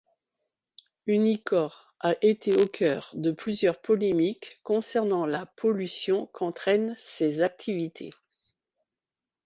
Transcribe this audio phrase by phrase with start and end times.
[1.05, 8.09] Umicore a été au coeur de plusieurs polémiques concernant la pollution qu'entraine ses activités.